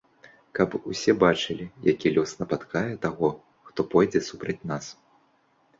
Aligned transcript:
Каб 0.59 0.69
усе 0.91 1.13
бачылі, 1.23 1.65
які 1.91 2.13
лёс 2.17 2.33
напаткае 2.41 2.85
таго, 3.07 3.29
хто 3.69 3.79
пойдзе 3.95 4.25
супраць 4.31 4.63
нас. 4.75 4.95